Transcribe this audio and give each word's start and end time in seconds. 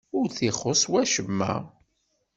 Ur 0.17 0.25
t-ixuṣṣ 0.35 0.83
wacemma? 0.91 1.53